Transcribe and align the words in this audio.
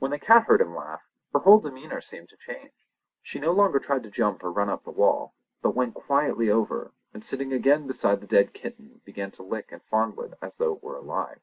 When 0.00 0.10
the 0.10 0.18
cat 0.18 0.46
heard 0.48 0.60
him 0.60 0.74
laugh, 0.74 1.02
her 1.32 1.38
whole 1.38 1.60
demeanour 1.60 2.00
seemed 2.00 2.30
to 2.30 2.36
change. 2.36 2.72
She 3.22 3.38
no 3.38 3.52
longer 3.52 3.78
tried 3.78 4.02
to 4.02 4.10
jump 4.10 4.42
or 4.42 4.50
run 4.50 4.68
up 4.68 4.82
the 4.82 4.90
wall, 4.90 5.36
but 5.62 5.72
went 5.76 5.94
quietly 5.94 6.50
over, 6.50 6.90
and 7.14 7.22
sitting 7.22 7.52
again 7.52 7.86
beside 7.86 8.20
the 8.20 8.26
dead 8.26 8.54
kitten 8.54 9.02
began 9.04 9.30
to 9.30 9.44
lick 9.44 9.70
and 9.70 9.80
fondle 9.84 10.24
it 10.24 10.34
as 10.42 10.56
though 10.56 10.72
it 10.74 10.82
were 10.82 10.96
alive. 10.96 11.38